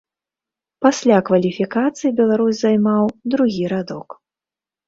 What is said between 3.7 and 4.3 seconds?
радок.